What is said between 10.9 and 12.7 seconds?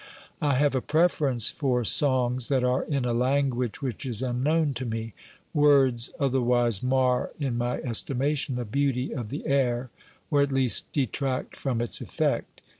detract from its effect.